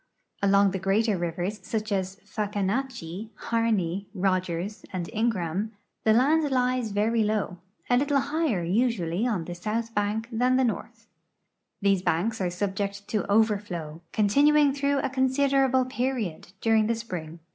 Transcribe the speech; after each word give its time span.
Along 0.41 0.71
the 0.71 0.79
greater 0.79 1.15
rivers, 1.15 1.59
such 1.61 1.91
as 1.91 2.15
the 2.15 2.25
Fahkahnatchee, 2.25 3.29
Harqey, 3.35 4.07
Rogers, 4.15 4.83
and 4.91 5.07
Ingraham, 5.13 5.73
the 6.05 6.11
land 6.13 6.49
lies 6.49 6.89
very 6.91 7.23
low, 7.23 7.59
a 7.87 7.97
little 7.97 8.19
higher 8.19 8.63
usually 8.63 9.27
on 9.27 9.45
the 9.45 9.53
south 9.53 9.91
hank 9.95 10.27
than 10.31 10.55
the 10.55 10.63
north. 10.63 11.05
These 11.83 12.01
banks 12.01 12.41
are 12.41 12.49
subject 12.49 13.07
to 13.09 13.21
overfiow, 13.31 14.01
continuing 14.11 14.73
through 14.73 14.97
a 15.01 15.09
considerable 15.11 15.85
period, 15.85 16.47
during 16.61 16.87
the 16.87 16.95
spring. 16.95 17.37